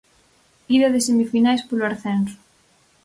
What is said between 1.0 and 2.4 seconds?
semifinais polo ascenso.